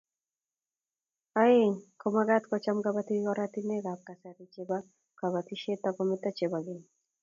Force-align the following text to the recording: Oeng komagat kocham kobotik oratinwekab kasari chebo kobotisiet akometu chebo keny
Oeng 1.41 1.73
komagat 2.01 2.43
kocham 2.49 2.77
kobotik 2.83 3.25
oratinwekab 3.31 3.99
kasari 4.07 4.45
chebo 4.53 4.77
kobotisiet 5.19 5.81
akometu 5.89 6.29
chebo 6.37 6.57
keny 6.65 6.83